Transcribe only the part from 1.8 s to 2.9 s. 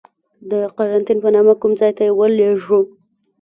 ته یې ولیږلو.